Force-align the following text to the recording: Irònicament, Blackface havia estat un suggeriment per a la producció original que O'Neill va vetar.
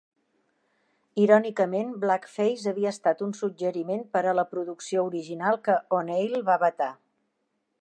Irònicament, 1.23 1.91
Blackface 2.05 2.71
havia 2.71 2.93
estat 2.95 3.21
un 3.27 3.35
suggeriment 3.41 4.01
per 4.17 4.23
a 4.27 4.33
la 4.39 4.47
producció 4.55 5.05
original 5.11 5.61
que 5.69 5.77
O'Neill 5.99 6.35
va 6.49 6.57
vetar. 6.65 6.89